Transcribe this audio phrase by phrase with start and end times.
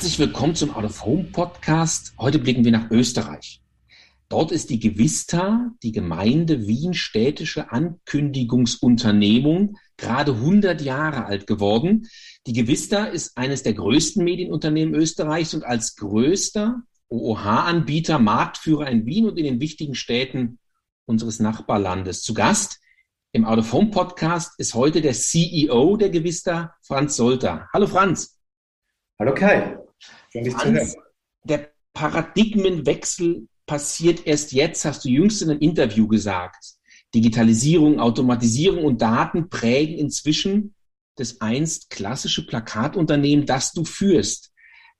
[0.00, 2.14] Herzlich willkommen zum Out of Home Podcast.
[2.18, 3.60] Heute blicken wir nach Österreich.
[4.30, 12.08] Dort ist die Gewista, die Gemeinde Wien städtische Ankündigungsunternehmung, gerade 100 Jahre alt geworden.
[12.46, 16.80] Die Gewista ist eines der größten Medienunternehmen Österreichs und als größter
[17.10, 20.58] OOH-Anbieter, Marktführer in Wien und in den wichtigen Städten
[21.04, 22.22] unseres Nachbarlandes.
[22.22, 22.80] Zu Gast
[23.32, 27.68] im Out of Home Podcast ist heute der CEO der Gewista, Franz Solter.
[27.74, 28.38] Hallo Franz.
[29.18, 29.76] Hallo Kai,
[31.44, 36.74] Der Paradigmenwechsel passiert erst jetzt, hast du jüngst in einem Interview gesagt.
[37.14, 40.74] Digitalisierung, Automatisierung und Daten prägen inzwischen
[41.16, 44.52] das einst klassische Plakatunternehmen, das du führst.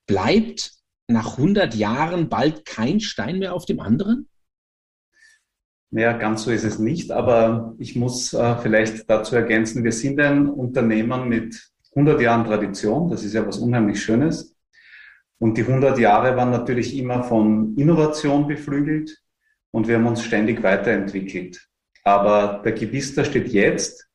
[0.06, 0.72] Bleibt
[1.06, 4.28] nach 100 Jahren bald kein Stein mehr auf dem anderen?
[5.92, 10.20] Ja, ganz so ist es nicht, aber ich muss äh, vielleicht dazu ergänzen, wir sind
[10.20, 14.54] ein Unternehmen mit 100 Jahren Tradition, das ist ja was unheimlich Schönes.
[15.40, 19.22] Und die 100 Jahre waren natürlich immer von Innovation beflügelt
[19.70, 21.66] und wir haben uns ständig weiterentwickelt.
[22.04, 24.06] Aber der Gewister steht jetzt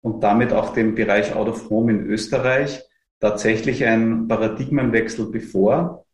[0.00, 2.82] und damit auch dem Bereich Out of Home in Österreich
[3.18, 6.06] tatsächlich ein Paradigmenwechsel bevor,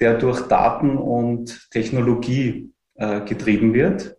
[0.00, 4.18] der durch Daten und Technologie äh, getrieben wird.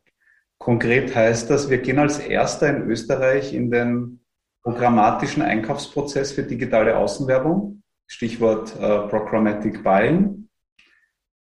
[0.57, 4.25] Konkret heißt das, wir gehen als erster in Österreich in den
[4.63, 10.49] programmatischen Einkaufsprozess für digitale Außenwerbung, Stichwort äh, Programmatic Buying.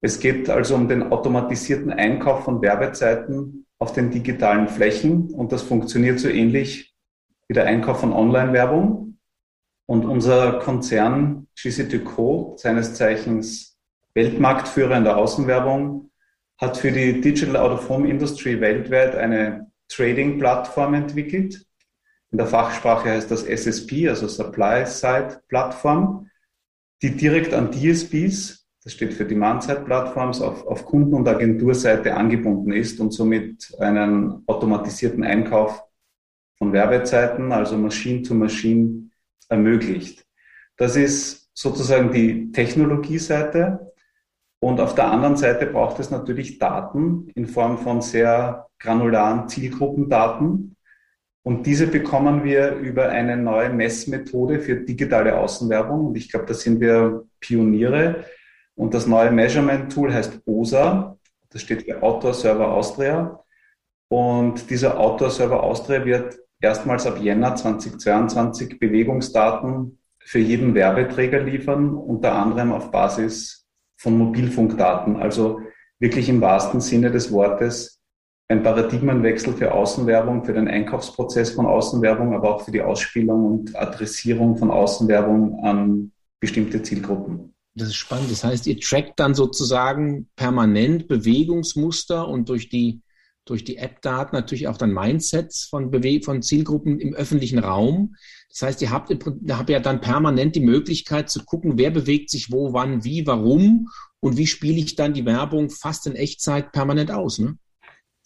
[0.00, 5.62] Es geht also um den automatisierten Einkauf von Werbezeiten auf den digitalen Flächen und das
[5.62, 6.94] funktioniert so ähnlich
[7.48, 9.18] wie der Einkauf von Online-Werbung.
[9.86, 13.78] Und unser Konzern GC2Co, seines Zeichens
[14.14, 16.10] Weltmarktführer in der Außenwerbung,
[16.60, 21.64] hat für die Digital Out of Home Industry weltweit eine Trading-Plattform entwickelt,
[22.30, 26.27] in der Fachsprache heißt das SSP, also Supply Side Plattform,
[27.02, 32.14] die direkt an DSPs, das steht für Demand Side Platforms, auf, auf Kunden- und Agenturseite
[32.14, 35.84] angebunden ist und somit einen automatisierten Einkauf
[36.58, 39.10] von Werbezeiten, also Machine to Machine
[39.48, 40.26] ermöglicht.
[40.76, 43.92] Das ist sozusagen die Technologieseite.
[44.60, 50.76] Und auf der anderen Seite braucht es natürlich Daten in Form von sehr granularen Zielgruppendaten,
[51.48, 56.08] und diese bekommen wir über eine neue Messmethode für digitale Außenwerbung.
[56.08, 58.26] Und ich glaube, da sind wir Pioniere.
[58.74, 61.16] Und das neue Measurement-Tool heißt OSA.
[61.48, 63.42] Das steht für Outdoor Server Austria.
[64.10, 71.94] Und dieser Outdoor Server Austria wird erstmals ab Jänner 2022 Bewegungsdaten für jeden Werbeträger liefern,
[71.94, 73.66] unter anderem auf Basis
[73.96, 75.16] von Mobilfunkdaten.
[75.16, 75.62] Also
[75.98, 77.97] wirklich im wahrsten Sinne des Wortes
[78.48, 83.76] ein Paradigmenwechsel für Außenwerbung, für den Einkaufsprozess von Außenwerbung, aber auch für die Ausspielung und
[83.76, 87.54] Adressierung von Außenwerbung an bestimmte Zielgruppen.
[87.74, 88.30] Das ist spannend.
[88.30, 93.02] Das heißt, ihr trackt dann sozusagen permanent Bewegungsmuster und durch die,
[93.44, 98.16] durch die App-Daten natürlich auch dann Mindsets von, Bewe von Zielgruppen im öffentlichen Raum.
[98.48, 99.10] Das heißt, ihr habt,
[99.50, 103.88] habt ja dann permanent die Möglichkeit zu gucken, wer bewegt sich wo, wann, wie, warum
[104.20, 107.38] und wie spiele ich dann die Werbung fast in Echtzeit permanent aus.
[107.38, 107.58] Ne?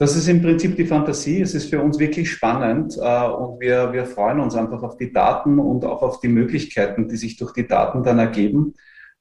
[0.03, 1.43] Das ist im Prinzip die Fantasie.
[1.43, 5.13] Es ist für uns wirklich spannend äh, und wir, wir freuen uns einfach auf die
[5.13, 8.75] Daten und auch auf die Möglichkeiten, die sich durch die Daten dann ergeben.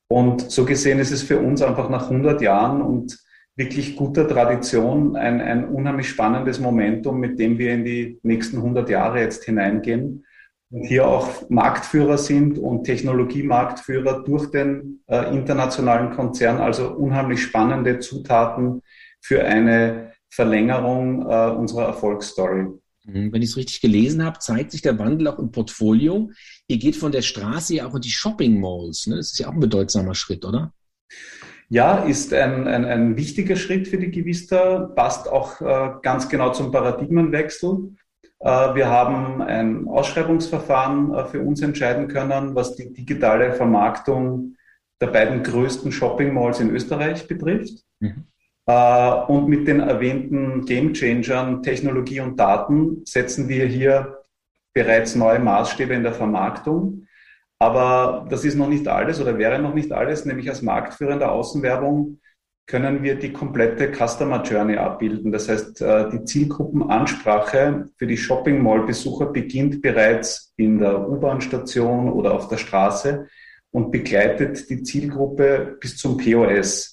[0.08, 3.16] Und so gesehen ist es für uns einfach nach 100 Jahren und
[3.56, 8.90] wirklich guter Tradition ein, ein unheimlich spannendes Momentum, mit dem wir in die nächsten 100
[8.90, 10.26] Jahre jetzt hineingehen
[10.72, 18.00] und hier auch Marktführer sind und Technologiemarktführer durch den äh, internationalen Konzern, also unheimlich spannende
[18.00, 18.82] Zutaten
[19.22, 22.68] für eine Verlängerung äh, unserer Erfolgsstory.
[23.04, 26.32] Mhm, wenn ich es richtig gelesen habe, zeigt sich der Wandel auch im Portfolio.
[26.68, 29.08] Ihr geht von der Straße ja auch in die Shopping Malls.
[29.08, 29.18] Ne?
[29.18, 30.74] Das ist ja auch ein bedeutsamer Schritt, oder?
[31.70, 36.52] Ja, ist ein, ein, ein wichtiger Schritt für die Gewista, passt auch äh, ganz genau
[36.52, 37.96] zum Paradigmenwechsel.
[38.40, 44.56] Äh, wir haben ein Ausschreibungsverfahren äh, für uns entscheiden können, was die digitale Vermarktung
[45.00, 47.84] der beiden größten Shopping Malls in Österreich betrifft.
[48.00, 48.26] Mhm.
[48.68, 54.24] Äh, und mit den erwähnten Game Changern, Technologie und Daten setzen wir hier
[54.74, 57.08] bereits neue Maßstäbe in der Vermarktung.
[57.60, 61.20] Aber das ist noch nicht alles oder wäre noch nicht alles, nämlich als Marktführer in
[61.20, 62.20] der Außenwerbung
[62.72, 65.32] können wir die komplette Customer Journey abbilden.
[65.32, 72.10] Das heißt, äh, die Zielgruppenansprache für die Shopping Mall Besucher beginnt bereits in der U-Bahn-Station
[72.12, 73.28] oder auf der Straße
[73.72, 76.91] und begleitet die Zielgruppe bis zum POS.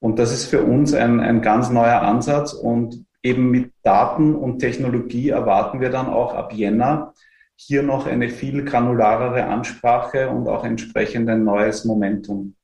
[0.00, 4.60] Und das ist für uns ein, ein ganz neuer Ansatz und eben mit Daten und
[4.60, 7.14] Technologie erwarten wir dann auch ab Jänner
[7.56, 12.54] hier noch eine viel granularere Ansprache und auch entsprechend ein neues Momentum.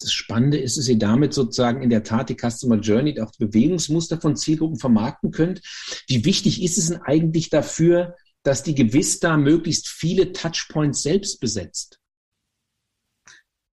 [0.00, 3.44] das Spannende ist, dass ihr damit sozusagen in der Tat die Customer Journey, auch die
[3.44, 5.60] Bewegungsmuster von Zielgruppen vermarkten könnt.
[6.08, 11.99] Wie wichtig ist es denn eigentlich dafür, dass die Gewista möglichst viele Touchpoints selbst besetzt?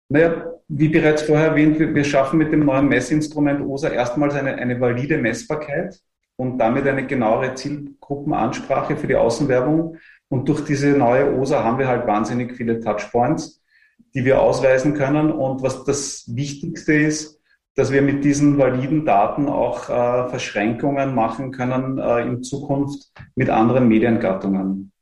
[0.08, 4.80] Naja, wie bereits vorher erwähnt, wir, schaffen mit dem neuen Messinstrument OSA erstmals eine, eine
[4.80, 6.00] valide Messbarkeit
[6.36, 9.96] und damit eine genauere Zielgruppenansprache für die Außenwerbung.
[10.28, 13.62] Und durch diese neue OSA haben wir halt wahnsinnig viele Touchpoints,
[14.14, 15.30] die wir ausweisen können.
[15.32, 17.40] Und was das Wichtigste ist,
[17.76, 23.50] dass wir mit diesen validen Daten auch äh, Verschränkungen machen können äh, in Zukunft mit
[23.50, 24.92] anderen Mediengattungen.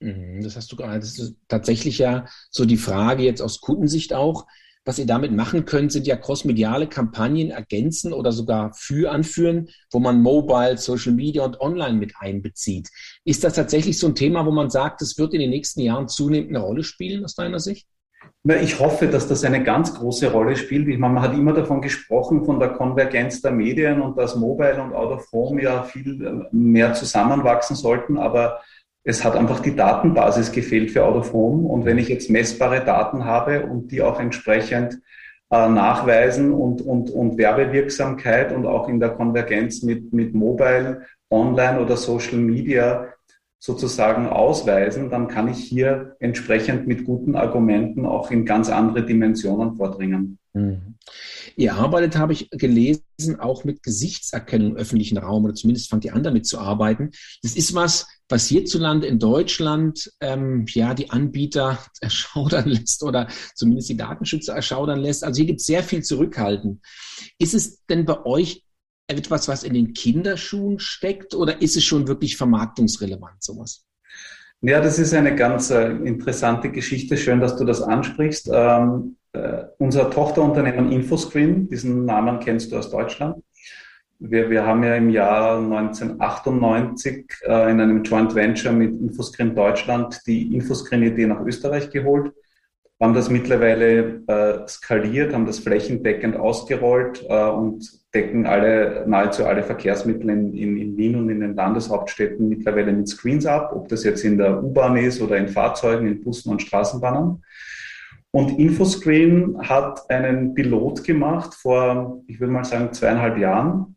[0.00, 1.00] Mhm, das hast du gerade.
[1.00, 4.46] Das ist tatsächlich ja so die Frage jetzt aus Kundensicht auch.
[4.86, 10.00] Was ihr damit machen könnt, sind ja crossmediale Kampagnen ergänzen oder sogar für anführen, wo
[10.00, 12.88] man Mobile, Social Media und Online mit einbezieht.
[13.24, 16.08] Ist das tatsächlich so ein Thema, wo man sagt, es wird in den nächsten Jahren
[16.08, 17.86] zunehmend eine Rolle spielen, aus deiner Sicht?
[18.42, 20.88] Ich hoffe, dass das eine ganz große Rolle spielt.
[20.88, 24.82] Ich meine, man hat immer davon gesprochen, von der Konvergenz der Medien und dass Mobile
[24.82, 28.16] und Out of Home ja viel mehr zusammenwachsen sollten.
[28.16, 28.60] Aber
[29.04, 31.68] es hat einfach die Datenbasis gefehlt für Home.
[31.68, 35.00] Und wenn ich jetzt messbare Daten habe und die auch entsprechend
[35.50, 41.80] äh, nachweisen und, und, und Werbewirksamkeit und auch in der Konvergenz mit, mit Mobile, Online
[41.80, 43.08] oder Social Media
[43.60, 49.76] sozusagen ausweisen, dann kann ich hier entsprechend mit guten Argumenten auch in ganz andere Dimensionen
[49.76, 50.38] vordringen.
[50.54, 50.96] Mhm.
[51.56, 56.14] Ihr arbeitet, habe ich gelesen, auch mit Gesichtserkennung im öffentlichen Raum oder zumindest fangt ihr
[56.14, 57.10] an damit zu arbeiten.
[57.42, 63.90] Das ist was, was hierzulande in Deutschland ähm, ja die Anbieter erschaudern lässt oder zumindest
[63.90, 65.22] die Datenschützer erschaudern lässt.
[65.22, 66.80] Also hier gibt es sehr viel zurückhalten.
[67.38, 68.64] Ist es denn bei euch
[69.10, 73.84] etwas, was in den Kinderschuhen steckt oder ist es schon wirklich vermarktungsrelevant, sowas?
[74.62, 77.16] Ja, das ist eine ganz äh, interessante Geschichte.
[77.16, 78.50] Schön, dass du das ansprichst.
[78.52, 83.42] Ähm, äh, unser Tochterunternehmen Infoscreen, diesen Namen kennst du aus Deutschland.
[84.18, 90.20] Wir, wir haben ja im Jahr 1998 äh, in einem Joint Venture mit Infoscreen Deutschland
[90.26, 92.32] die Infoscreen-Idee nach Österreich geholt
[93.00, 99.62] haben das mittlerweile äh, skaliert, haben das flächendeckend ausgerollt äh, und decken alle, nahezu alle
[99.62, 104.04] Verkehrsmittel in, in, in Wien und in den Landeshauptstädten mittlerweile mit Screens ab, ob das
[104.04, 107.42] jetzt in der U-Bahn ist oder in Fahrzeugen, in Bussen und Straßenbahnen.
[108.32, 113.96] Und Infoscreen hat einen Pilot gemacht vor, ich würde mal sagen, zweieinhalb Jahren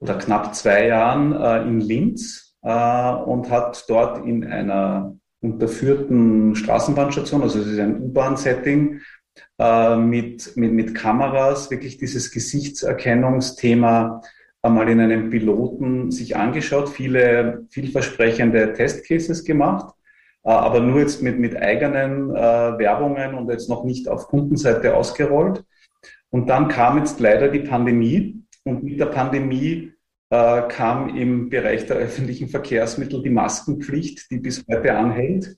[0.00, 7.42] oder knapp zwei Jahren äh, in Linz äh, und hat dort in einer unterführten Straßenbahnstation,
[7.42, 9.00] also es ist ein U-Bahn-Setting,
[9.58, 14.22] äh, mit, mit, mit Kameras wirklich dieses Gesichtserkennungsthema
[14.62, 19.94] einmal in einem Piloten sich angeschaut, viele vielversprechende Testcases gemacht,
[20.44, 22.38] äh, aber nur jetzt mit, mit eigenen äh,
[22.78, 25.64] Werbungen und jetzt noch nicht auf Kundenseite ausgerollt.
[26.30, 29.92] Und dann kam jetzt leider die Pandemie und mit der Pandemie
[30.32, 35.56] kam im Bereich der öffentlichen Verkehrsmittel die Maskenpflicht, die bis heute anhält.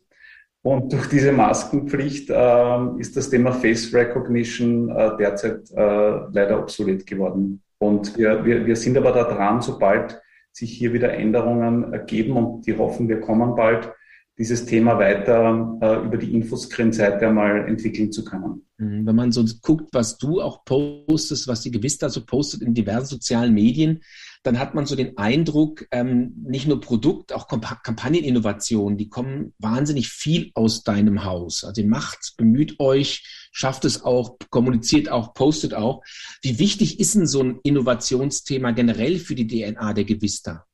[0.63, 7.05] Und durch diese Maskenpflicht äh, ist das Thema Face Recognition äh, derzeit äh, leider obsolet
[7.05, 7.63] geworden.
[7.79, 10.23] Und wir, wir, wir sind aber da dran, sobald
[10.53, 13.93] sich hier wieder Änderungen ergeben und die hoffen, wir kommen bald,
[14.39, 18.67] dieses Thema weiter äh, über die Infoscreen-Seite einmal entwickeln zu können.
[18.79, 19.07] Mhm.
[19.07, 23.07] Wenn man so guckt, was du auch postest, was die Gewista so postet in diversen
[23.07, 24.01] sozialen Medien,
[24.43, 30.09] dann hat man so den Eindruck, ähm, nicht nur Produkt, auch Kampagneninnovationen, die kommen wahnsinnig
[30.09, 31.63] viel aus deinem Haus.
[31.63, 36.03] Also ihr macht, bemüht euch, schafft es auch, kommuniziert auch, postet auch.
[36.43, 40.65] Wie wichtig ist denn so ein Innovationsthema generell für die DNA der Gewista?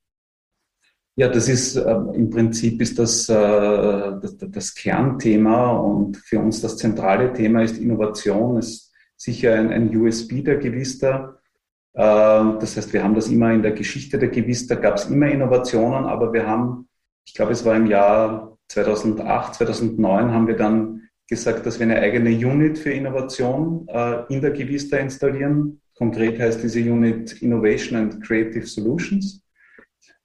[1.19, 6.61] Ja, das ist äh, im Prinzip ist das, äh, das, das, Kernthema und für uns
[6.61, 11.37] das zentrale Thema ist Innovation, ist sicher ein, ein USB der Gewista.
[11.93, 15.27] Äh, das heißt, wir haben das immer in der Geschichte der Gewista, gab es immer
[15.27, 16.87] Innovationen, aber wir haben,
[17.25, 21.99] ich glaube, es war im Jahr 2008, 2009, haben wir dann gesagt, dass wir eine
[21.99, 25.81] eigene Unit für Innovation äh, in der Gewista installieren.
[25.97, 29.43] Konkret heißt diese Unit Innovation and Creative Solutions.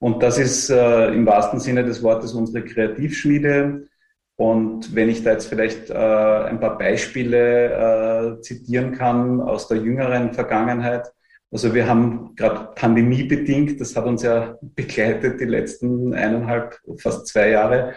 [0.05, 3.87] Und das ist äh, im wahrsten Sinne des Wortes unsere Kreativschmiede.
[4.37, 9.79] Und wenn ich da jetzt vielleicht äh, ein paar Beispiele äh, zitieren kann aus der
[9.79, 11.11] jüngeren Vergangenheit.
[11.51, 17.49] Also wir haben gerade pandemiebedingt, das hat uns ja begleitet die letzten eineinhalb, fast zwei
[17.49, 17.95] Jahre,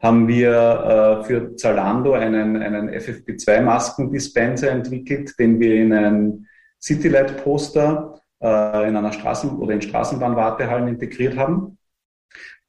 [0.00, 6.46] haben wir äh, für Zalando einen, einen FFP2-Maskendispenser entwickelt, den wir in ein
[6.80, 11.78] Citylight-Poster in einer Straßen- oder in Straßenbahnwartehallen integriert haben.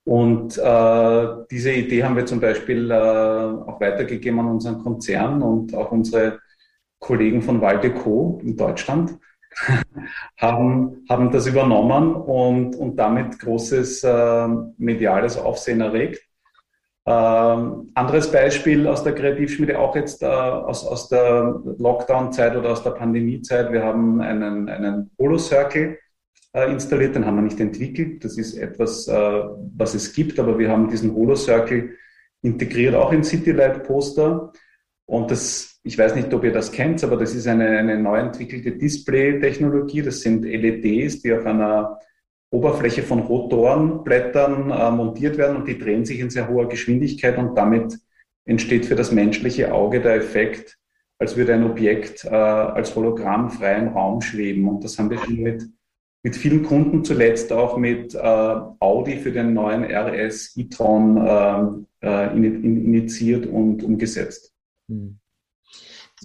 [0.03, 5.75] Und äh, diese Idee haben wir zum Beispiel äh, auch weitergegeben an unseren Konzern und
[5.75, 6.39] auch unsere
[6.99, 9.17] Kollegen von Waldeco in Deutschland
[10.37, 14.47] haben, haben das übernommen und, und damit großes äh,
[14.77, 16.21] mediales Aufsehen erregt.
[17.03, 22.83] Ähm, anderes Beispiel aus der Kreativschmiede, auch jetzt äh, aus, aus der Lockdown-Zeit oder aus
[22.83, 23.71] der Pandemie-Zeit.
[23.71, 25.97] Wir haben einen, einen Holo-Circle
[26.53, 28.23] äh, installiert, den haben wir nicht entwickelt.
[28.23, 29.13] Das ist etwas, äh,
[29.75, 31.95] was es gibt, aber wir haben diesen Holo-Circle
[32.43, 34.51] integriert auch in Citylight-Poster.
[35.05, 38.19] Und das, ich weiß nicht, ob ihr das kennt, aber das ist eine, eine neu
[38.19, 40.03] entwickelte Display-Technologie.
[40.03, 41.99] Das sind LEDs, die auf einer
[42.51, 47.55] Oberfläche von Rotorenblättern äh, montiert werden und die drehen sich in sehr hoher Geschwindigkeit und
[47.55, 47.97] damit
[48.45, 50.77] entsteht für das menschliche Auge der Effekt,
[51.17, 54.67] als würde ein Objekt äh, als Hologramm frei im Raum schweben.
[54.67, 55.63] Und das haben wir schon mit,
[56.23, 62.35] mit vielen Kunden, zuletzt auch mit äh, Audi für den neuen RS e-tron äh, äh
[62.35, 64.51] initiiert und umgesetzt.
[64.89, 65.20] Hm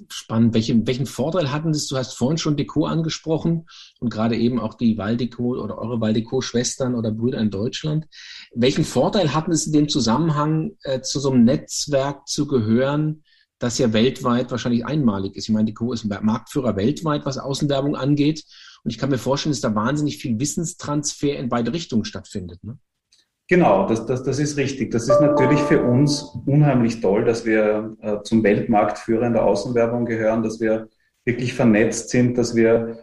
[0.08, 0.54] spannend.
[0.54, 1.86] Welche, welchen Vorteil hatten das?
[1.86, 3.66] Du hast vorhin schon Deko angesprochen
[4.00, 8.06] und gerade eben auch die Waldeco oder eure Waldeco-Schwestern oder Brüder in Deutschland.
[8.54, 13.22] Welchen Vorteil hatten es in dem Zusammenhang, äh, zu so einem Netzwerk zu gehören,
[13.58, 15.48] das ja weltweit wahrscheinlich einmalig ist?
[15.48, 18.44] Ich meine, Deko ist ein Marktführer weltweit, was Außenwerbung angeht.
[18.84, 22.62] Und ich kann mir vorstellen, dass da wahnsinnig viel Wissenstransfer in beide Richtungen stattfindet.
[22.62, 22.78] Ne?
[23.48, 24.90] Genau, das, das, das ist richtig.
[24.90, 30.04] Das ist natürlich für uns unheimlich toll, dass wir äh, zum Weltmarktführer in der Außenwerbung
[30.04, 30.88] gehören, dass wir
[31.24, 32.98] wirklich vernetzt sind, dass wir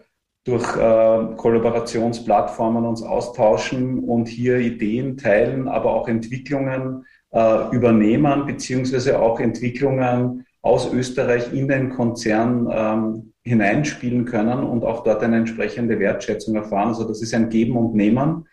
[0.45, 9.19] durch äh, Kollaborationsplattformen uns austauschen und hier Ideen teilen, aber auch Entwicklungen äh, übernehmen, beziehungsweise
[9.19, 15.99] auch Entwicklungen aus Österreich in den Konzern ähm, hineinspielen können und auch dort eine entsprechende
[15.99, 16.89] Wertschätzung erfahren.
[16.89, 18.45] Also das ist ein Geben und Nehmen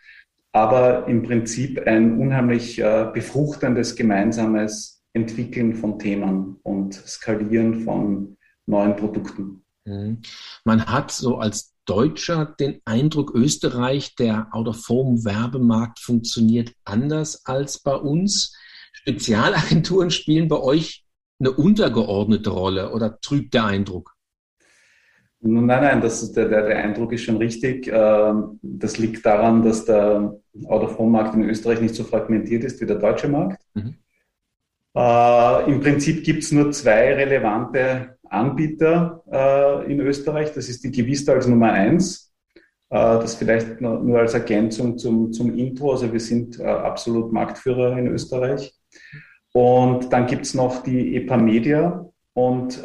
[0.52, 8.97] aber im Prinzip ein unheimlich äh, befruchtendes gemeinsames Entwickeln von Themen und Skalieren von neuen
[8.97, 9.64] Produkten.
[9.85, 10.21] Mhm.
[10.64, 18.57] Man hat so als Deutscher den Eindruck, Österreich, der Out-of-Home-Werbemarkt funktioniert anders als bei uns.
[18.92, 21.04] Spezialagenturen spielen bei euch
[21.40, 24.14] eine untergeordnete Rolle oder trübt der Eindruck?
[25.42, 27.90] Nein, nein, das, der, der, der Eindruck ist schon richtig.
[27.92, 32.99] Ähm, das liegt daran, dass der Out-of-Home-Markt in Österreich nicht so fragmentiert ist wie der
[32.99, 33.62] deutsche Markt.
[33.75, 33.94] Mhm.
[34.94, 40.52] Äh, Im Prinzip gibt es nur zwei relevante Anbieter äh, in Österreich.
[40.52, 42.32] Das ist die Gewista als Nummer eins.
[42.90, 45.92] Äh, das vielleicht nur, nur, als Ergänzung zum, zum Intro.
[45.92, 48.75] Also wir sind absolut Marktführer in Österreich.
[49.52, 52.06] Und dann gibt es noch die EPA Media.
[52.35, 52.82] Und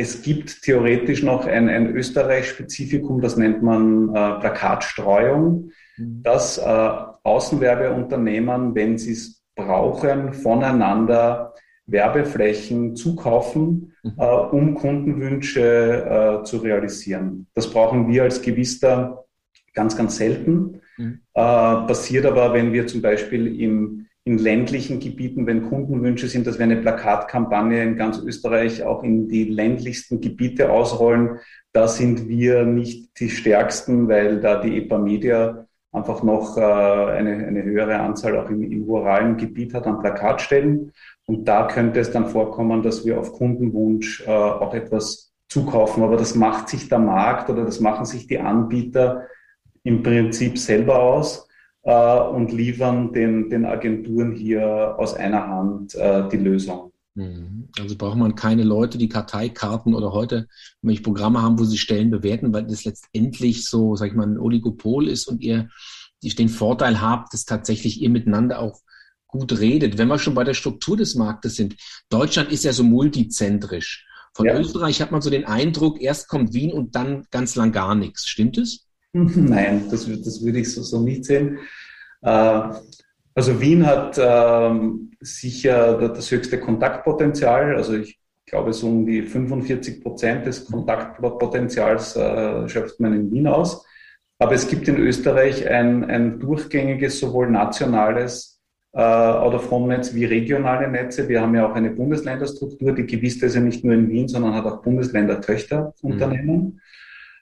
[0.00, 6.22] es gibt theoretisch noch ein, ein Österreich-Spezifikum, das nennt man äh, Plakatstreuung, mhm.
[6.22, 6.90] dass äh,
[7.22, 11.54] Außenwerbeunternehmen, wenn sie es brauchen, voneinander
[11.86, 14.14] Werbeflächen zukaufen, mhm.
[14.16, 17.46] äh, um Kundenwünsche äh, zu realisieren.
[17.54, 19.26] Das brauchen wir als Gewister
[19.74, 20.80] ganz, ganz selten.
[20.96, 21.20] Mhm.
[21.34, 26.58] Äh, passiert aber, wenn wir zum Beispiel im in ländlichen Gebieten, wenn Kundenwünsche sind, dass
[26.58, 31.38] wir eine Plakatkampagne in ganz Österreich auch in die ländlichsten Gebiete ausrollen.
[31.72, 37.46] Da sind wir nicht die stärksten, weil da die EPA Media einfach noch äh, eine,
[37.46, 40.92] eine höhere Anzahl auch im, im ruralen Gebiet hat an Plakatstellen.
[41.24, 46.02] Und da könnte es dann vorkommen, dass wir auf Kundenwunsch äh, auch etwas zukaufen.
[46.02, 49.26] Aber das macht sich der Markt oder das machen sich die Anbieter
[49.82, 51.49] im Prinzip selber aus
[51.82, 56.92] äh, und liefern den, den Agenturen hier aus einer Hand äh, die Lösung.
[57.14, 57.68] Mhm.
[57.78, 60.48] Also braucht man keine Leute, die Karteikarten oder heute
[60.82, 64.38] welche Programme haben, wo sie Stellen bewerten, weil das letztendlich so, sag ich mal, ein
[64.38, 65.68] Oligopol ist und ihr
[66.22, 68.80] den Vorteil habt, dass tatsächlich ihr miteinander auch
[69.26, 69.96] gut redet.
[69.96, 71.76] Wenn wir schon bei der Struktur des Marktes sind,
[72.08, 74.06] Deutschland ist ja so multizentrisch.
[74.34, 74.58] Von ja.
[74.58, 78.28] Österreich hat man so den Eindruck, erst kommt Wien und dann ganz lang gar nichts.
[78.28, 78.86] Stimmt es?
[79.12, 81.58] Nein, das, das würde ich so, so nicht sehen.
[82.22, 82.62] Äh,
[83.34, 87.76] also Wien hat ähm, sicher das höchste Kontaktpotenzial.
[87.76, 93.46] Also ich glaube, so um die 45 Prozent des Kontaktpotenzials äh, schöpft man in Wien
[93.46, 93.84] aus.
[94.38, 98.60] Aber es gibt in Österreich ein, ein durchgängiges, sowohl nationales
[98.92, 101.28] äh, Out-of-Home-Netz wie regionale Netze.
[101.28, 104.54] Wir haben ja auch eine Bundesländerstruktur, die gewiss ist ja nicht nur in Wien, sondern
[104.54, 106.56] hat auch Bundesländer-Töchterunternehmen.
[106.56, 106.80] Mhm.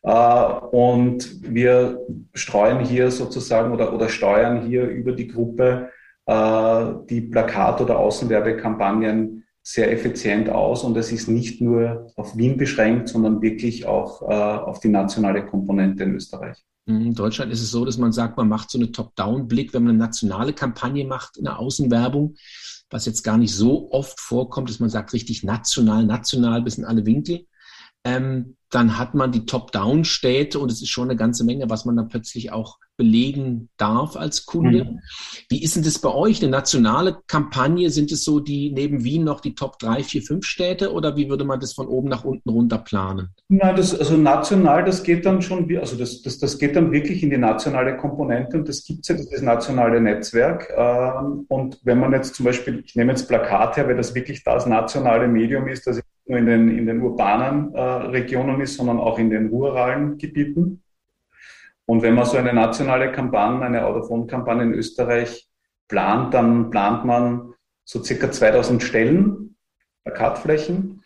[0.03, 2.01] Äh, und wir
[2.35, 5.91] streuen hier sozusagen oder, oder steuern hier über die Gruppe
[6.29, 10.85] äh, die Plakat- oder Außenwerbekampagnen sehr effizient aus.
[10.85, 15.45] Und es ist nicht nur auf Wien beschränkt, sondern wirklich auch äh, auf die nationale
[15.45, 16.65] Komponente in Österreich.
[16.87, 19.91] In Deutschland ist es so, dass man sagt, man macht so eine Top-Down-Blick, wenn man
[19.91, 22.37] eine nationale Kampagne macht in der Außenwerbung,
[22.89, 26.87] was jetzt gar nicht so oft vorkommt, dass man sagt, richtig national, national bis in
[26.87, 27.47] alle Winkel
[28.05, 31.97] ähm, dann hat man die Top-Down-Städte und es ist schon eine ganze Menge, was man
[31.97, 34.85] dann plötzlich auch belegen darf als Kunde.
[34.85, 35.01] Mhm.
[35.49, 36.43] Wie ist denn das bei euch?
[36.43, 40.45] Eine nationale Kampagne, sind es so die neben Wien noch die Top 3, 4, 5
[40.45, 43.29] Städte oder wie würde man das von oben nach unten runter planen?
[43.49, 47.23] Nein, das, also national, das geht dann schon, also das, das, das geht dann wirklich
[47.23, 50.69] in die nationale Komponente und das gibt es ja, das nationale Netzwerk.
[50.77, 54.43] Ähm, und wenn man jetzt zum Beispiel, ich nehme jetzt Plakat her, weil das wirklich
[54.43, 58.99] das nationale Medium ist, das nur in den, in den urbanen äh, Regionen ist, sondern
[58.99, 60.83] auch in den ruralen Gebieten.
[61.87, 65.49] Und wenn man so eine nationale Kampagne, eine Autophone-Kampagne in Österreich
[65.89, 67.55] plant, dann plant man
[67.85, 69.57] so circa 2000 Stellen,
[70.05, 71.03] Plakatflächen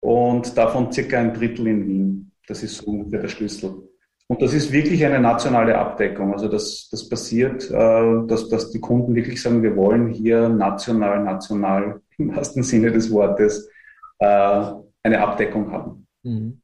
[0.00, 2.32] und davon circa ein Drittel in Wien.
[2.48, 3.88] Das ist so ungefähr der Schlüssel.
[4.26, 6.32] Und das ist wirklich eine nationale Abdeckung.
[6.32, 11.22] Also das, das passiert, äh, dass, dass die Kunden wirklich sagen, wir wollen hier national,
[11.22, 13.79] national im wahrsten Sinne des Wortes äh,
[14.26, 16.06] eine Abdeckung haben.
[16.22, 16.62] Mhm.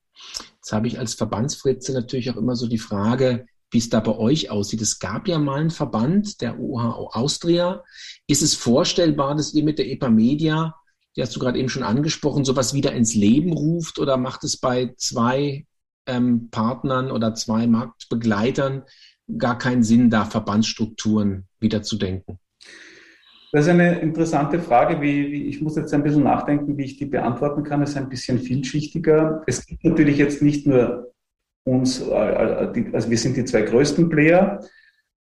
[0.54, 4.16] Jetzt habe ich als Verbandsfritze natürlich auch immer so die Frage, wie es da bei
[4.16, 4.80] euch aussieht.
[4.80, 7.82] Es gab ja mal einen Verband, der OHO Austria.
[8.26, 10.74] Ist es vorstellbar, dass ihr mit der EPA Media,
[11.16, 14.58] die hast du gerade eben schon angesprochen, sowas wieder ins Leben ruft oder macht es
[14.58, 15.66] bei zwei
[16.06, 18.84] ähm, Partnern oder zwei Marktbegleitern
[19.38, 22.38] gar keinen Sinn, da Verbandsstrukturen wieder zu denken?
[23.52, 25.00] Das ist eine interessante Frage.
[25.00, 27.82] Wie, wie, ich muss jetzt ein bisschen nachdenken, wie ich die beantworten kann.
[27.82, 29.42] Es ist ein bisschen vielschichtiger.
[29.46, 31.12] Es gibt natürlich jetzt nicht nur
[31.66, 34.60] uns, äh, äh, also wir sind die zwei größten Player,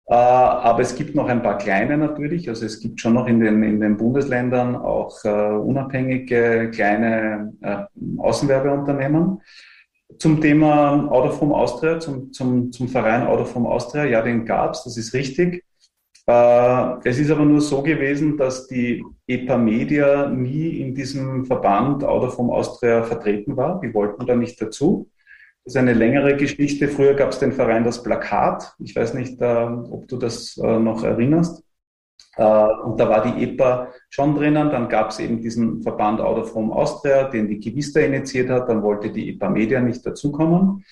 [0.08, 2.50] äh, aber es gibt noch ein paar kleine natürlich.
[2.50, 7.54] Also es gibt schon noch in den, in den Bundesländern auch unabhängige kleine
[8.18, 9.42] Außenwerbeunternehmen.
[10.20, 14.98] Zum Thema Autoform Austria, zum, zum, zum Verein Autoform Austria, ja, den gab es, das
[14.98, 15.64] ist richtig.
[16.26, 22.04] Äh, es ist aber nur so gewesen, dass die EPA Media nie in diesem Verband
[22.04, 23.82] Autoform Austria vertreten war.
[23.82, 25.10] Die wollten da nicht dazu.
[25.66, 26.88] Das ist eine längere Geschichte.
[26.88, 28.74] Früher gab es den Verein Das Plakat.
[28.80, 31.64] Ich weiß nicht, äh, ob du das äh, noch erinnerst.
[32.36, 34.72] Und da war die EPA schon drinnen.
[34.72, 38.70] Dann gab es eben diesen Verband Autoform Austria, den die Gewista initiiert hat.
[38.70, 40.84] Dann wollte die EPA Media nicht dazukommen.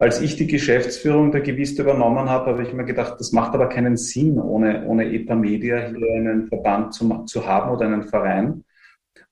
[0.00, 3.68] Als ich die Geschäftsführung der Gewist übernommen habe, habe ich mir gedacht, das macht aber
[3.68, 8.64] keinen Sinn, ohne, ohne EPA Media hier einen Verband zu, zu haben oder einen Verein.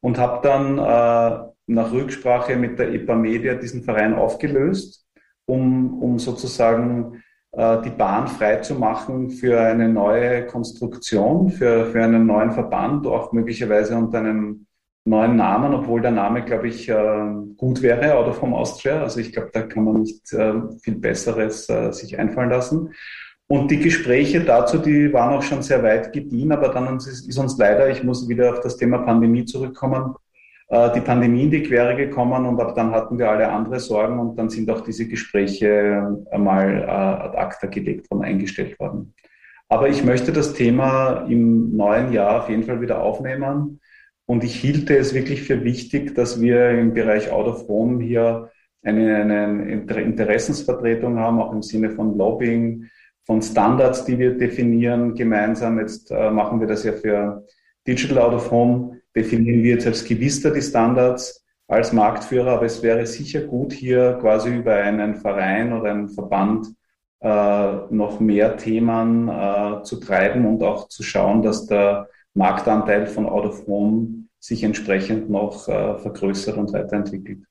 [0.00, 5.06] Und habe dann äh, nach Rücksprache mit der EPA Media diesen Verein aufgelöst,
[5.46, 12.02] um, um sozusagen äh, die Bahn frei zu machen für eine neue Konstruktion, für, für
[12.02, 14.65] einen neuen Verband, auch möglicherweise unter einem
[15.06, 17.24] neuen Namen, obwohl der Name, glaube ich, äh,
[17.56, 19.02] gut wäre, oder vom Austria.
[19.02, 22.92] Also ich glaube, da kann man nicht äh, viel Besseres äh, sich einfallen lassen.
[23.48, 27.56] Und die Gespräche dazu, die waren auch schon sehr weit gediehen, aber dann ist uns
[27.56, 30.16] leider, ich muss wieder auf das Thema Pandemie zurückkommen,
[30.68, 34.36] die Pandemie in die Quere gekommen und ab dann hatten wir alle andere Sorgen und
[34.36, 39.14] dann sind auch diese Gespräche einmal ad acta gelegt und eingestellt worden.
[39.68, 43.78] Aber ich möchte das Thema im neuen Jahr auf jeden Fall wieder aufnehmen
[44.26, 48.50] und ich hielte es wirklich für wichtig, dass wir im Bereich Out of Home hier
[48.82, 52.86] eine, eine Interessensvertretung haben, auch im Sinne von Lobbying,
[53.24, 55.78] von Standards, die wir definieren gemeinsam.
[55.80, 57.44] Jetzt äh, machen wir das ja für
[57.86, 62.82] Digital Out of Home, definieren wir jetzt als Gewister die Standards als Marktführer, aber es
[62.82, 66.68] wäre sicher gut, hier quasi über einen Verein oder einen Verband
[67.20, 73.26] äh, noch mehr Themen äh, zu treiben und auch zu schauen, dass der Marktanteil von
[73.26, 77.44] Out of Home sich entsprechend noch äh, vergrößert und weiterentwickelt.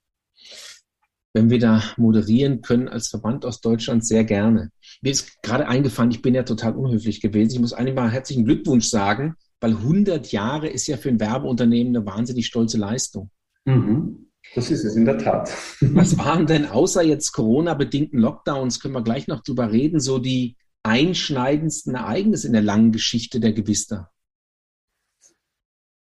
[1.34, 4.72] Wenn wir da moderieren können als Verband aus Deutschland, sehr gerne.
[5.02, 7.56] Mir ist gerade eingefallen, ich bin ja total unhöflich gewesen.
[7.56, 11.96] Ich muss eigentlich mal herzlichen Glückwunsch sagen, weil 100 Jahre ist ja für ein Werbeunternehmen
[11.96, 13.32] eine wahnsinnig stolze Leistung.
[13.66, 14.30] Mhm.
[14.54, 15.52] Das ist es in der Tat.
[15.82, 20.56] Was waren denn außer jetzt Corona-bedingten Lockdowns, können wir gleich noch drüber reden, so die
[20.84, 24.12] einschneidendsten Ereignisse in der langen Geschichte der Gewister?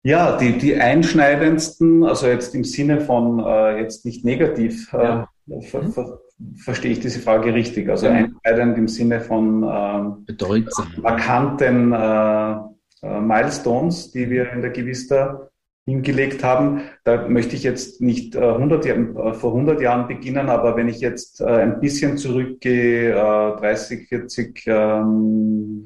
[0.04, 5.28] Ja, die, die einschneidendsten, also jetzt im Sinne von äh, jetzt nicht negativ, äh, ja.
[5.62, 5.92] ver, mhm.
[5.94, 6.20] ver,
[6.58, 7.90] verstehe ich diese Frage richtig.
[7.90, 8.14] Also ja.
[8.14, 10.88] einschneidend im Sinne von ähm, Bedeutsam.
[11.02, 15.50] markanten äh, äh, Milestones, die wir in der Gewista
[15.86, 16.82] hingelegt haben.
[17.04, 21.00] Da möchte ich jetzt nicht äh, 100, äh, vor 100 Jahren beginnen, aber wenn ich
[21.00, 25.86] jetzt äh, ein bisschen zurückgehe, äh, 30, 40, ähm,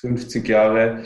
[0.00, 1.04] 50 Jahre,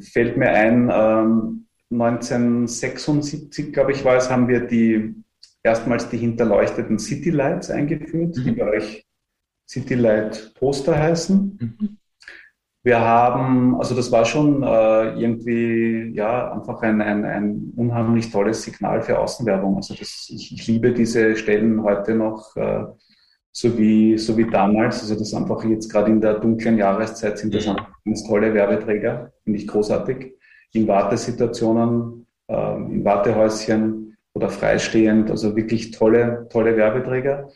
[0.00, 5.14] fällt mir ein, ähm, 1976, glaube ich, war es, haben wir die
[5.62, 8.44] erstmals die hinterleuchteten City Lights eingeführt, mhm.
[8.44, 9.06] die bei euch
[9.68, 11.58] City Light Poster heißen.
[11.60, 11.98] Mhm.
[12.82, 18.62] Wir haben, also das war schon äh, irgendwie, ja, einfach ein, ein, ein unheimlich tolles
[18.62, 19.76] Signal für Außenwerbung.
[19.76, 22.84] Also das, ich, ich liebe diese Stellen heute noch, äh,
[23.56, 25.00] so wie, so wie damals.
[25.00, 29.32] Also das einfach jetzt gerade in der dunklen Jahreszeit sind das einfach ganz tolle Werbeträger,
[29.44, 30.34] finde ich großartig.
[30.72, 37.48] In Wartesituationen, äh, in Wartehäuschen oder freistehend, also wirklich tolle, tolle Werbeträger.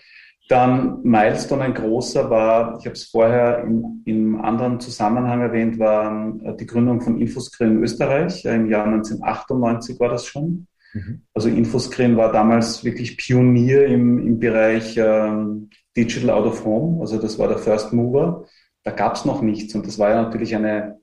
[0.49, 6.33] Dann Milestone, ein großer, war, ich habe es vorher in, im anderen Zusammenhang erwähnt, war
[6.45, 8.45] äh, die Gründung von Infoscreen in Österreich.
[8.45, 10.69] Im Jahr 1998 war das schon.
[10.95, 11.23] Mhm.
[11.35, 17.01] Also Infoscreen war damals wirklich Pionier im, im Bereich ähm, Digital Out of Home.
[17.01, 18.47] Also das war der First Mover.
[18.85, 19.75] Da gab es noch nichts.
[19.75, 20.99] Und das war ja natürlich eine,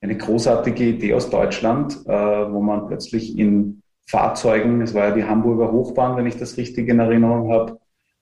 [0.00, 5.24] eine großartige Idee aus Deutschland, äh, wo man plötzlich in Fahrzeugen, es war ja die
[5.24, 7.78] Hamburger Hochbahn, wenn ich das richtig in Erinnerung habe,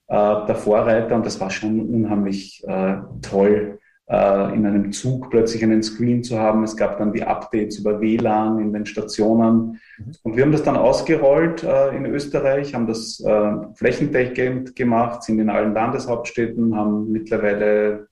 [0.08, 5.62] äh, der Vorreiter und das war schon unheimlich äh, toll, äh, in einem Zug plötzlich
[5.62, 6.64] einen Screen zu haben.
[6.64, 10.12] Es gab dann die Updates über WLAN in den Stationen mhm.
[10.22, 15.38] und wir haben das dann ausgerollt äh, in Österreich, haben das äh, flächendeckend gemacht, sind
[15.38, 18.08] in allen Landeshauptstädten, haben mittlerweile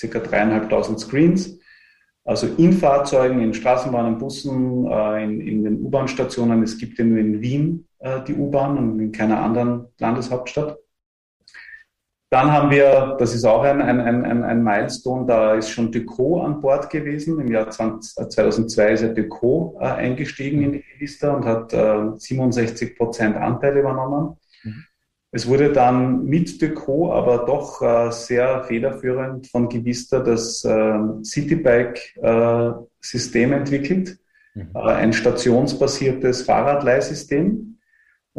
[0.00, 1.58] circa dreieinhalbtausend Screens.
[2.24, 6.62] Also in Fahrzeugen, in Straßenbahnen, Bussen, äh, in, in den U-Bahn-Stationen.
[6.62, 10.78] Es gibt ja nur in Wien äh, die U-Bahn und in keiner anderen Landeshauptstadt.
[12.30, 16.44] Dann haben wir, das ist auch ein, ein, ein, ein Milestone, da ist schon Decaux
[16.44, 17.40] an Bord gewesen.
[17.40, 21.72] Im Jahr 20, 2002 äh, ist ja Decaux äh, eingestiegen in die Liste und hat
[21.72, 24.36] äh, 67 Prozent Anteil übernommen.
[24.62, 24.84] Mhm.
[25.32, 33.52] Es wurde dann mit Decaux aber doch äh, sehr federführend von Gewista das äh, Citybike-System
[33.52, 34.18] entwickelt,
[34.54, 34.70] mhm.
[34.76, 37.70] Äh, ein stationsbasiertes Fahrradleihsystem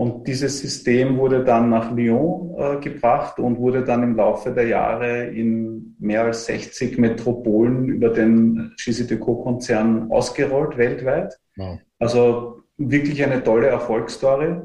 [0.01, 4.65] und dieses System wurde dann nach Lyon äh, gebracht und wurde dann im Laufe der
[4.65, 11.39] Jahre in mehr als 60 Metropolen über den GCDecaux-Konzern ausgerollt weltweit.
[11.55, 11.77] Wow.
[11.99, 14.61] Also wirklich eine tolle Erfolgsstory.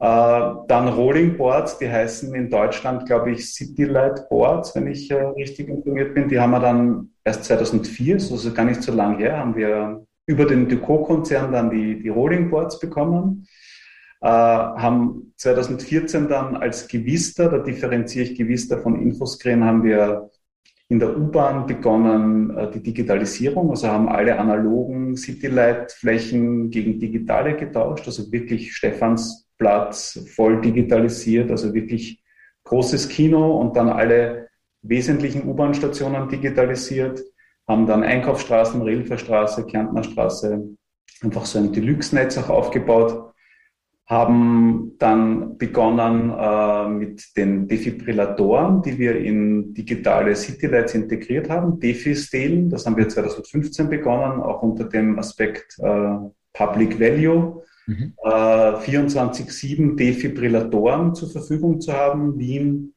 [0.00, 5.08] Äh, dann Rolling Boards, die heißen in Deutschland, glaube ich, City Light Boards, wenn ich
[5.12, 6.28] äh, richtig informiert bin.
[6.28, 10.44] Die haben wir dann erst 2004, also gar nicht so lange her, haben wir über
[10.44, 13.46] den Decaux-Konzern dann die, die Rolling Boards bekommen
[14.20, 20.30] äh, haben 2014 dann als Gewister, da differenziere ich Gewister von Infoscreen, haben wir
[20.90, 28.06] in der U-Bahn begonnen äh, die Digitalisierung, also haben alle analogen Citylight-Flächen gegen digitale getauscht,
[28.06, 32.22] also wirklich Stephansplatz voll digitalisiert, also wirklich
[32.64, 34.48] großes Kino und dann alle
[34.82, 37.22] wesentlichen U-Bahn-Stationen digitalisiert,
[37.66, 40.76] haben dann Einkaufsstraßen, Rilferstraße, Kärntner Straße,
[41.22, 43.30] einfach so ein Deluxe-Netz auch aufgebaut
[44.10, 52.70] haben dann begonnen äh, mit den Defibrillatoren, die wir in digitale Citylights integriert haben, Defi-Stelen.
[52.70, 56.16] Das haben wir 2015 begonnen, auch unter dem Aspekt äh,
[56.52, 57.62] Public Value.
[57.86, 58.14] Mhm.
[58.24, 62.94] Äh, 24-7 Defibrillatoren zur Verfügung zu haben, Wien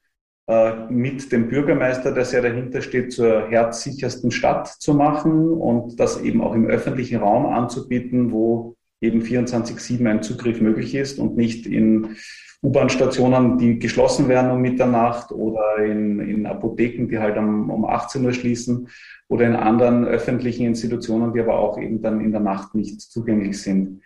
[0.47, 6.19] äh, mit dem Bürgermeister, der sehr dahinter steht, zur herzsichersten Stadt zu machen und das
[6.19, 8.72] eben auch im öffentlichen Raum anzubieten, wo
[9.03, 12.15] eben 24-7 ein Zugriff möglich ist und nicht in
[12.63, 18.23] U-Bahn-Stationen, die geschlossen werden um Mitternacht oder in, in Apotheken, die halt um, um 18
[18.23, 18.87] Uhr schließen
[19.27, 23.61] oder in anderen öffentlichen Institutionen, die aber auch eben dann in der Nacht nicht zugänglich
[23.61, 24.01] sind.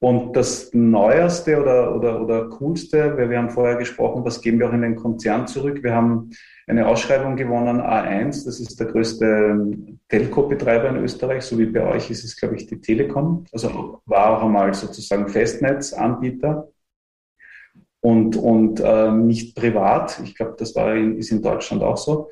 [0.00, 4.68] Und das Neueste oder, oder, oder Coolste, weil wir haben vorher gesprochen, das geben wir
[4.68, 5.82] auch in den Konzern zurück.
[5.82, 6.30] Wir haben
[6.68, 9.68] eine Ausschreibung gewonnen, A1, das ist der größte
[10.08, 13.44] Telco-Betreiber in Österreich, so wie bei euch ist es, glaube ich, die Telekom.
[13.52, 16.68] Also war auch einmal sozusagen Festnetzanbieter
[18.00, 20.20] und, und äh, nicht privat.
[20.24, 22.30] Ich glaube, das war in, ist in Deutschland auch so.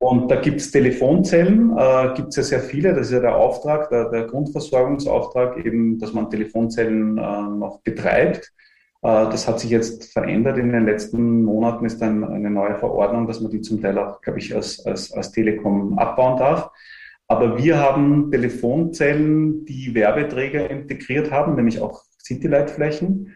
[0.00, 2.94] Und da gibt es Telefonzellen, äh, gibt es ja sehr viele.
[2.94, 8.52] Das ist ja der Auftrag, der, der Grundversorgungsauftrag, eben, dass man Telefonzellen äh, noch betreibt.
[9.02, 10.58] Äh, das hat sich jetzt verändert.
[10.58, 14.20] In den letzten Monaten ist dann eine neue Verordnung, dass man die zum Teil auch,
[14.20, 16.70] glaube ich, als, als, als Telekom abbauen darf.
[17.26, 23.34] Aber wir haben Telefonzellen, die Werbeträger integriert haben, nämlich auch Citylight-Flächen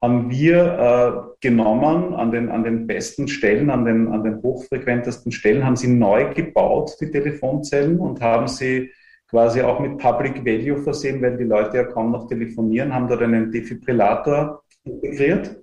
[0.00, 5.32] haben wir äh, genommen an den, an den besten Stellen, an den, an den hochfrequentesten
[5.32, 8.92] Stellen, haben sie neu gebaut, die Telefonzellen, und haben sie
[9.28, 13.22] quasi auch mit Public Value versehen, weil die Leute ja kaum noch telefonieren, haben dort
[13.22, 15.58] einen Defibrillator integriert,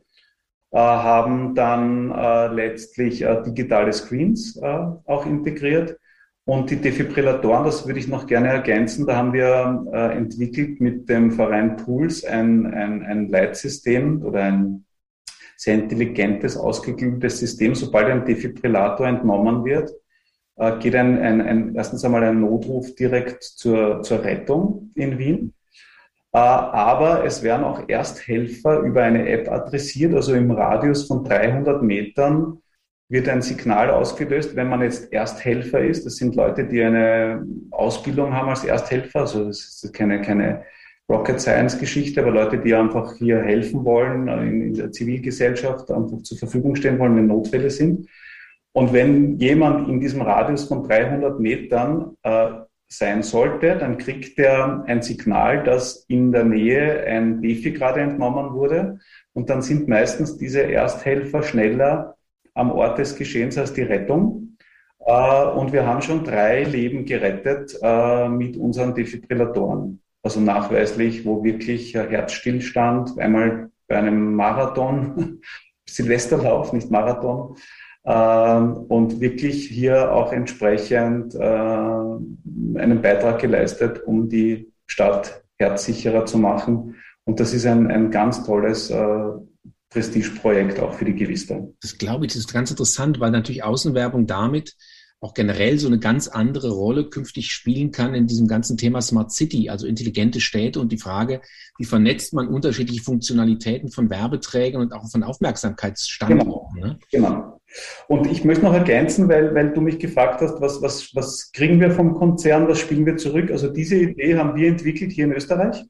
[0.76, 5.98] äh, haben dann äh, letztlich äh, digitale Screens auch integriert
[6.44, 11.32] und die Defibrillatoren, das würde ich noch gerne ergänzen, da haben wir entwickelt mit dem
[11.32, 14.86] Verein Pools ein, ein, ein Leitsystem oder ein
[15.58, 17.74] sehr intelligentes, ausgeklügeltes System.
[17.74, 19.92] Sobald ein Defibrillator entnommen wird,
[20.82, 25.56] geht ein, ein, ein, erstens einmal ein Notruf direkt zur, zur Rettung in Wien.
[26.36, 31.82] Äh, aber es werden auch Ersthelfer über eine App adressiert, also im Radius von 300
[31.82, 32.62] Metern
[33.08, 36.06] wird ein Signal ausgelöst, wenn man jetzt Ersthelfer ist.
[36.06, 40.66] Das sind Leute, die eine Ausbildung haben als Ersthelfer, also das ist keine, keine
[41.10, 46.22] Rocket Science Geschichte, aber Leute, die einfach hier helfen wollen, in, in der Zivilgesellschaft einfach
[46.24, 48.10] zur Verfügung stehen wollen, wenn Notfälle sind.
[48.74, 52.50] Und wenn jemand in diesem Radius von 300 Metern äh,
[52.98, 58.54] sein sollte, dann kriegt er ein Signal, dass in der Nähe ein Baby gerade entnommen
[58.54, 59.00] wurde.
[59.34, 62.16] Und dann sind meistens diese Ersthelfer schneller
[62.54, 64.58] am Ort des Geschehens als die Rettung.
[65.06, 70.02] Äh, und wir haben schon drei Leben gerettet äh, mit unseren Defibrillatoren.
[70.24, 75.42] Also nachweislich, wo wirklich Herzstillstand, einmal bei einem Marathon,
[75.88, 77.58] Silvesterlauf, nicht Marathon,
[78.08, 86.96] und wirklich hier auch entsprechend äh, einen Beitrag geleistet, um die Stadt herzsicherer zu machen.
[87.24, 89.24] Und das ist ein, ein ganz tolles äh,
[89.90, 91.68] Prestigeprojekt auch für die Gewister.
[91.82, 94.76] Das glaube ich, das ist ganz interessant, weil natürlich Außenwerbung damit
[95.22, 99.32] auch generell so eine ganz andere Rolle künftig spielen kann in diesem ganzen Thema Smart
[99.32, 101.42] City, also intelligente Städte und die Frage,
[101.80, 106.76] wie vernetzt man unterschiedliche Funktionalitäten von Werbeträgern und auch von Aufmerksamkeitsstandorten.
[106.76, 106.88] Genau.
[106.88, 107.00] Ne?
[107.10, 107.55] genau.
[108.08, 111.80] Und ich möchte noch ergänzen, weil, weil du mich gefragt hast, was, was, was kriegen
[111.80, 113.52] wir vom Konzern, was spielen wir zurück?
[113.52, 115.86] Also diese Idee haben wir entwickelt hier in Österreich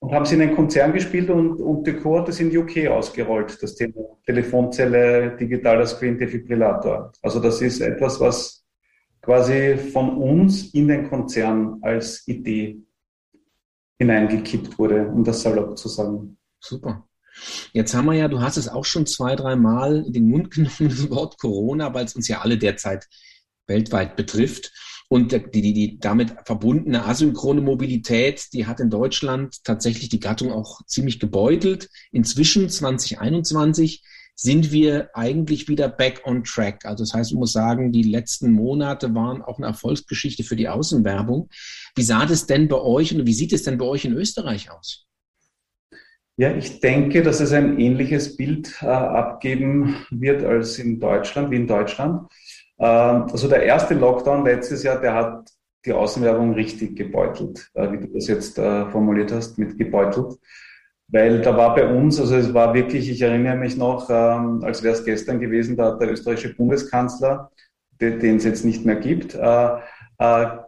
[0.00, 3.62] und haben sie in einen Konzern gespielt und, und Decor hat das in UK ausgerollt,
[3.62, 3.94] das Thema
[4.26, 7.12] Telefonzelle, digitaler Screen Defibrillator.
[7.22, 8.64] Also das ist etwas, was
[9.20, 12.80] quasi von uns in den Konzern als Idee
[13.98, 16.36] hineingekippt wurde, um das salopp zu sagen.
[16.58, 17.06] Super.
[17.72, 20.50] Jetzt haben wir ja, du hast es auch schon zwei, drei Mal in den Mund
[20.54, 23.08] genommen, das Wort Corona, weil es uns ja alle derzeit
[23.66, 24.72] weltweit betrifft.
[25.08, 30.50] Und die, die, die damit verbundene asynchrone Mobilität, die hat in Deutschland tatsächlich die Gattung
[30.50, 31.90] auch ziemlich gebeutelt.
[32.12, 34.02] Inzwischen 2021
[34.34, 36.86] sind wir eigentlich wieder back on track.
[36.86, 40.68] Also das heißt, ich muss sagen, die letzten Monate waren auch eine Erfolgsgeschichte für die
[40.68, 41.50] Außenwerbung.
[41.94, 44.70] Wie sah das denn bei euch und wie sieht es denn bei euch in Österreich
[44.70, 45.06] aus?
[46.42, 51.56] Ja, ich denke, dass es ein ähnliches Bild äh, abgeben wird als in Deutschland, wie
[51.56, 52.28] in Deutschland.
[52.80, 55.48] Ähm, also der erste Lockdown letztes Jahr, der hat
[55.86, 60.34] die Außenwerbung richtig gebeutelt, äh, wie du das jetzt äh, formuliert hast, mit gebeutelt.
[61.06, 64.82] Weil da war bei uns, also es war wirklich, ich erinnere mich noch, ähm, als
[64.82, 67.52] wäre es gestern gewesen, da hat der österreichische Bundeskanzler,
[68.00, 69.34] den es jetzt nicht mehr gibt,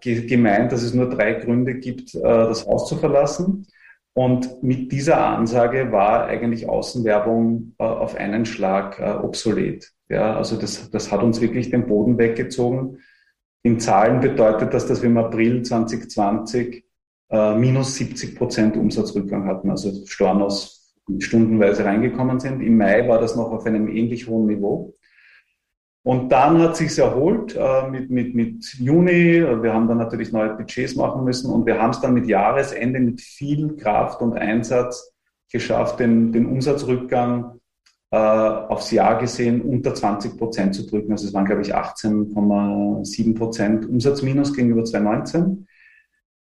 [0.06, 3.66] gemeint, dass es nur drei Gründe gibt, das Haus zu verlassen.
[4.14, 9.92] Und mit dieser Ansage war eigentlich Außenwerbung äh, auf einen Schlag äh, obsolet.
[10.08, 12.98] Ja, also das, das hat uns wirklich den Boden weggezogen.
[13.64, 16.84] In Zahlen bedeutet das, dass wir im April 2020
[17.30, 22.60] äh, minus 70 Prozent Umsatzrückgang hatten, also Stornos stundenweise reingekommen sind.
[22.60, 24.94] Im Mai war das noch auf einem ähnlich hohen Niveau.
[26.04, 29.42] Und dann hat sich's erholt äh, mit, mit, mit Juni.
[29.62, 33.00] Wir haben dann natürlich neue Budgets machen müssen und wir haben es dann mit Jahresende
[33.00, 35.14] mit viel Kraft und Einsatz
[35.50, 37.58] geschafft, den, den Umsatzrückgang
[38.10, 41.10] äh, aufs Jahr gesehen unter 20 Prozent zu drücken.
[41.10, 45.66] Also es waren, glaube ich, 18,7 Prozent Umsatzminus gegenüber 2019.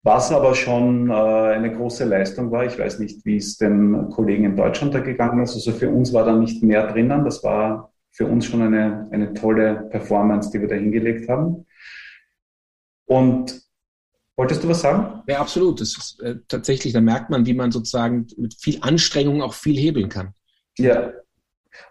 [0.02, 2.64] Was aber schon äh, eine große Leistung war.
[2.64, 5.54] Ich weiß nicht, wie es den Kollegen in Deutschland da gegangen ist.
[5.54, 7.24] Also für uns war da nicht mehr drinnen.
[7.24, 11.66] Das war für uns schon eine, eine tolle Performance, die wir da hingelegt haben.
[13.06, 13.62] Und
[14.36, 15.22] wolltest du was sagen?
[15.26, 15.80] Ja, absolut.
[15.80, 19.76] Das ist äh, tatsächlich, da merkt man, wie man sozusagen mit viel Anstrengung auch viel
[19.76, 20.34] hebeln kann.
[20.78, 21.12] Ja.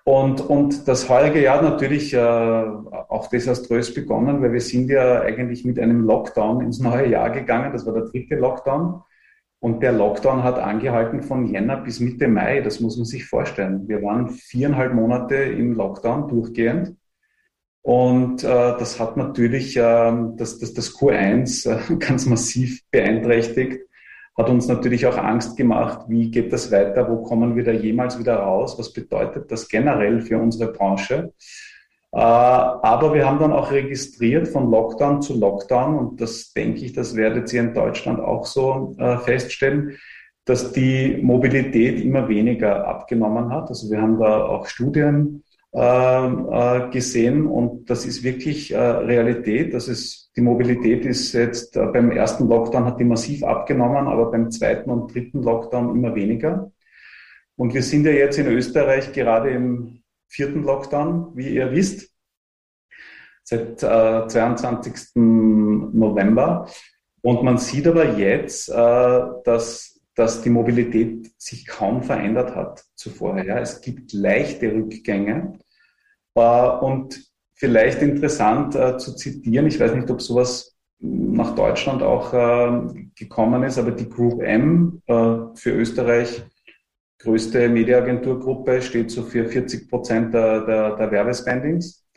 [0.03, 5.63] Und, und das heurige Jahr natürlich äh, auch desaströs begonnen, weil wir sind ja eigentlich
[5.65, 7.71] mit einem Lockdown ins neue Jahr gegangen.
[7.71, 9.01] Das war der dritte Lockdown.
[9.61, 12.61] Und der Lockdown hat angehalten von Jänner bis Mitte Mai.
[12.61, 13.87] Das muss man sich vorstellen.
[13.87, 16.95] Wir waren viereinhalb Monate im Lockdown durchgehend.
[17.81, 23.81] Und äh, das hat natürlich äh, das, das, das Q1 äh, ganz massiv beeinträchtigt,
[24.37, 28.19] hat uns natürlich auch Angst gemacht, wie geht das weiter, wo kommen wir da jemals
[28.19, 31.33] wieder raus, was bedeutet das generell für unsere Branche.
[32.11, 36.93] Äh, aber wir haben dann auch registriert von Lockdown zu Lockdown und das denke ich,
[36.93, 39.97] das werdet ihr in Deutschland auch so äh, feststellen,
[40.45, 43.69] dass die Mobilität immer weniger abgenommen hat.
[43.69, 49.75] Also wir haben da auch Studien äh, gesehen und das ist wirklich Realität.
[49.75, 54.49] Das ist, die Mobilität ist jetzt beim ersten Lockdown hat die massiv abgenommen, aber beim
[54.49, 56.71] zweiten und dritten Lockdown immer weniger.
[57.55, 62.11] Und wir sind ja jetzt in Österreich gerade im vierten Lockdown, wie ihr wisst.
[63.43, 65.15] seit äh, 22.
[65.15, 66.69] November.
[67.21, 73.43] Und man sieht aber jetzt, äh, dass, dass die Mobilität sich kaum verändert hat zuvor.
[73.43, 73.59] Ja.
[73.59, 75.59] Es gibt leichte Rückgänge.
[76.35, 77.19] Äh, und
[77.55, 83.63] vielleicht interessant äh, zu zitieren, ich weiß nicht, ob sowas nach Deutschland auch äh, gekommen
[83.63, 86.43] ist, aber die Group M äh, für Österreich
[87.19, 92.07] größte Mediaagenturgruppe steht so für 40 Prozent der, der, der Werbespendings.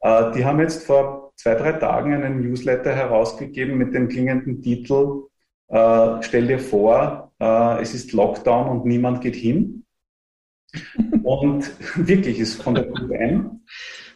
[0.00, 5.24] Äh, die haben jetzt vor zwei, drei Tagen einen Newsletter herausgegeben mit dem klingenden Titel
[5.68, 9.84] äh, Stell dir vor, äh, es ist Lockdown und niemand geht hin.
[11.22, 11.70] und
[12.06, 13.62] wirklich ist von der M.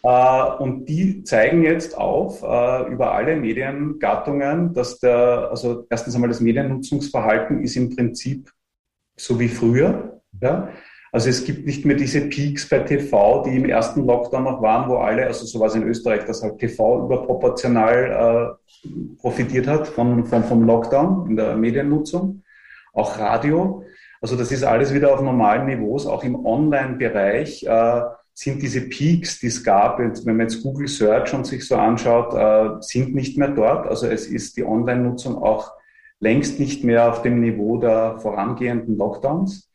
[0.03, 6.29] Äh, und die zeigen jetzt auf äh, über alle Mediengattungen, dass der, also erstens einmal
[6.29, 8.51] das Mediennutzungsverhalten ist im Prinzip
[9.19, 10.16] so wie früher.
[10.41, 10.69] Ja?
[11.13, 14.89] Also es gibt nicht mehr diese Peaks bei TV, die im ersten Lockdown noch waren,
[14.89, 19.87] wo alle, also so war es in Österreich, dass halt TV überproportional äh, profitiert hat
[19.87, 22.43] von, von, vom Lockdown in der Mediennutzung,
[22.93, 23.85] auch Radio.
[24.21, 27.65] Also das ist alles wieder auf normalen Niveaus, auch im Online-Bereich.
[27.65, 28.01] Äh,
[28.39, 32.35] sind diese Peaks, die es gab, wenn man jetzt Google Search und sich so anschaut,
[32.35, 33.87] äh, sind nicht mehr dort.
[33.87, 35.73] Also es ist die Online-Nutzung auch
[36.21, 39.66] längst nicht mehr auf dem Niveau der vorangehenden Lockdowns.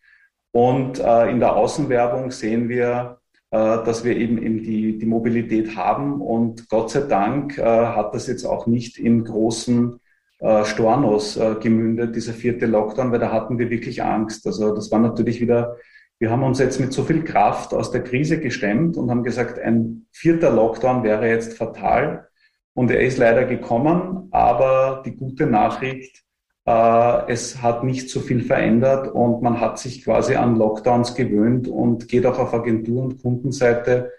[0.51, 3.19] Und äh, in der Außenwerbung sehen wir,
[3.51, 6.21] äh, dass wir eben, eben die, die Mobilität haben.
[6.21, 9.99] Und Gott sei Dank äh, hat das jetzt auch nicht in großen
[10.39, 14.45] äh, Stornos äh, gemündet, dieser vierte Lockdown, weil da hatten wir wirklich Angst.
[14.45, 15.77] Also das war natürlich wieder
[16.21, 19.57] wir haben uns jetzt mit so viel Kraft aus der Krise gestemmt und haben gesagt,
[19.57, 22.27] ein vierter Lockdown wäre jetzt fatal.
[22.75, 26.23] Und er ist leider gekommen, aber die gute Nachricht,
[26.63, 32.07] es hat nicht so viel verändert und man hat sich quasi an Lockdowns gewöhnt und
[32.07, 34.11] geht auch auf Agentur- und Kundenseite,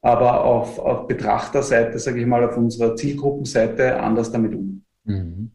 [0.00, 4.84] aber auf, auf Betrachterseite, sage ich mal, auf unserer Zielgruppenseite anders damit um.
[5.04, 5.52] Mhm.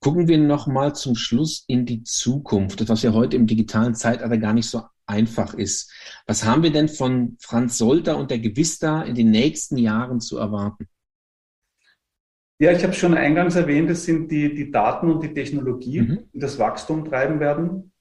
[0.00, 4.52] Gucken wir nochmal zum Schluss in die Zukunft, was ja heute im digitalen Zeitalter gar
[4.52, 5.90] nicht so einfach ist.
[6.26, 10.36] Was haben wir denn von Franz Solter und der Gewista in den nächsten Jahren zu
[10.36, 10.88] erwarten?
[12.58, 16.18] Ja, ich habe schon eingangs erwähnt, es sind die, die Daten und die Technologie, mhm.
[16.32, 17.92] die das Wachstum treiben werden.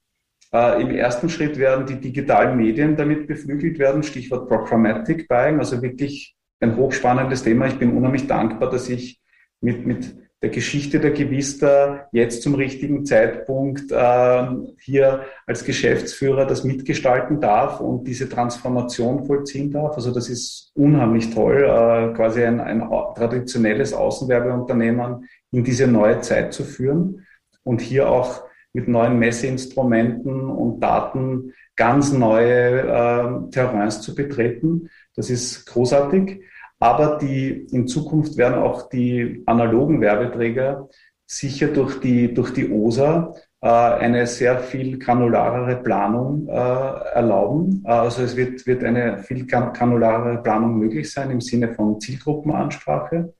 [0.53, 5.81] Äh, Im ersten Schritt werden die digitalen Medien damit beflügelt werden, Stichwort Programmatic Buying, also
[5.81, 7.67] wirklich ein hochspannendes Thema.
[7.67, 9.19] Ich bin unheimlich dankbar, dass ich
[9.59, 14.45] mit, mit der Geschichte der Gewister jetzt zum richtigen Zeitpunkt äh,
[14.77, 19.95] hier als Geschäftsführer das mitgestalten darf und diese Transformation vollziehen darf.
[19.95, 22.81] Also das ist unheimlich toll, äh, quasi ein, ein
[23.15, 27.25] traditionelles Außenwerbeunternehmen in diese neue Zeit zu führen
[27.63, 34.89] und hier auch mit neuen Messeinstrumenten und Daten ganz neue äh, Terrains zu betreten.
[35.15, 36.41] Das ist großartig.
[36.83, 40.89] Aber die, in Zukunft werden auch die analogen Werbeträger
[41.25, 47.83] sicher durch die, durch die OSA äh, eine sehr viel granularere Planung äh, erlauben.
[47.85, 53.33] Also es wird, wird eine viel granularere Planung möglich sein im Sinne von Zielgruppenansprache.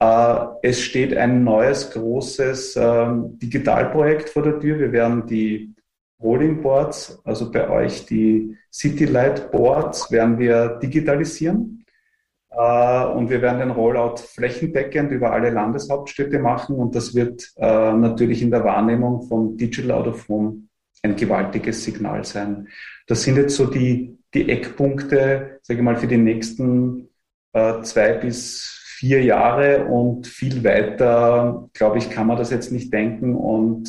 [0.00, 3.06] Äh, es steht ein neues großes äh,
[3.40, 4.80] Digitalprojekt vor der Tür.
[4.80, 5.72] Wir werden die
[6.20, 11.84] Rolling Boards, also bei euch die City Light Boards, werden wir digitalisieren.
[12.56, 16.76] Äh, und wir werden den Rollout flächendeckend über alle Landeshauptstädte machen.
[16.76, 20.62] Und das wird äh, natürlich in der Wahrnehmung von Digital Out of Home
[21.02, 22.68] ein gewaltiges Signal sein.
[23.06, 27.10] Das sind jetzt so die, die Eckpunkte, sage ich mal, für die nächsten
[27.52, 32.90] äh, zwei bis vier Jahre und viel weiter, glaube ich, kann man das jetzt nicht
[32.90, 33.36] denken.
[33.36, 33.88] Und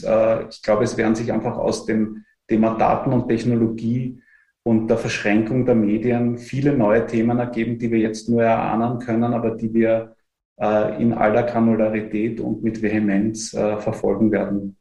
[0.50, 4.22] ich glaube, es werden sich einfach aus dem Thema Daten und Technologie
[4.68, 9.34] und der Verschränkung der Medien viele neue Themen ergeben, die wir jetzt nur erahnen können,
[9.34, 10.18] aber die wir
[10.60, 14.76] äh, in aller Granularität und mit Vehemenz äh, verfolgen werden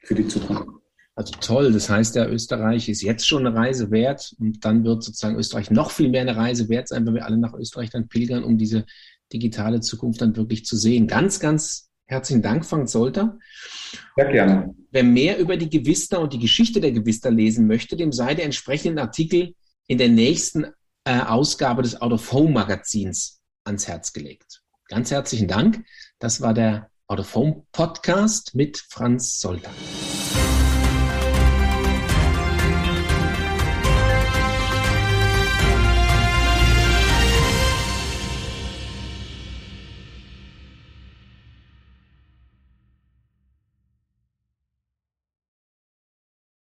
[0.00, 0.68] für die Zukunft.
[1.14, 5.02] Also toll, das heißt ja, Österreich ist jetzt schon eine Reise wert und dann wird
[5.02, 8.08] sozusagen Österreich noch viel mehr eine Reise wert sein, wenn wir alle nach Österreich dann
[8.08, 8.84] pilgern, um diese
[9.32, 11.06] digitale Zukunft dann wirklich zu sehen.
[11.06, 13.38] Ganz, ganz Herzlichen Dank, Frank Solter.
[14.16, 14.74] Ja, gerne.
[14.90, 18.46] Wer mehr über die Gewister und die Geschichte der Gewister lesen möchte, dem sei der
[18.46, 19.54] entsprechende Artikel
[19.86, 20.66] in der nächsten
[21.04, 24.60] äh, Ausgabe des Out of Home Magazins ans Herz gelegt.
[24.88, 25.84] Ganz herzlichen Dank.
[26.18, 29.70] Das war der Out of Home Podcast mit Franz Solter.